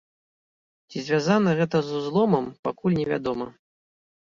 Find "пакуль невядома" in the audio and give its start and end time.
2.69-3.47